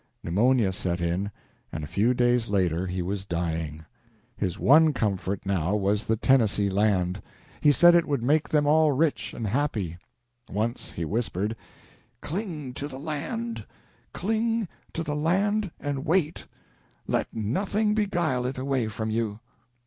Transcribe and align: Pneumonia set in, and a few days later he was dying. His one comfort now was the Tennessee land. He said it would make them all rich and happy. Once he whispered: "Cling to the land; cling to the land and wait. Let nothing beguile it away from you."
Pneumonia 0.23 0.71
set 0.71 0.99
in, 0.99 1.29
and 1.71 1.83
a 1.83 1.87
few 1.87 2.15
days 2.15 2.49
later 2.49 2.87
he 2.87 3.03
was 3.03 3.23
dying. 3.23 3.85
His 4.35 4.57
one 4.57 4.93
comfort 4.93 5.45
now 5.45 5.75
was 5.75 6.05
the 6.05 6.17
Tennessee 6.17 6.71
land. 6.71 7.21
He 7.61 7.71
said 7.71 7.93
it 7.93 8.07
would 8.07 8.23
make 8.23 8.49
them 8.49 8.65
all 8.65 8.93
rich 8.93 9.31
and 9.35 9.45
happy. 9.45 9.99
Once 10.49 10.93
he 10.93 11.05
whispered: 11.05 11.55
"Cling 12.19 12.73
to 12.73 12.87
the 12.87 12.97
land; 12.97 13.67
cling 14.11 14.67
to 14.93 15.03
the 15.03 15.15
land 15.15 15.69
and 15.79 16.03
wait. 16.03 16.47
Let 17.05 17.31
nothing 17.31 17.93
beguile 17.93 18.47
it 18.47 18.57
away 18.57 18.87
from 18.87 19.11
you." 19.11 19.39